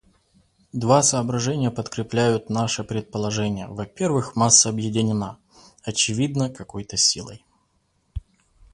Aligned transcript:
Два 0.73 1.03
соображения 1.03 1.69
подкрепляют 1.69 2.49
наше 2.49 2.83
предположение: 2.83 3.67
во-первых, 3.67 4.35
масса 4.35 4.69
объединена, 4.69 5.37
очевидно, 5.83 6.49
какой-то 6.49 6.97
силой. 6.97 7.45